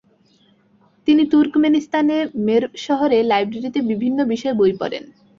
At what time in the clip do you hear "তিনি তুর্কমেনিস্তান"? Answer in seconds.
1.07-2.05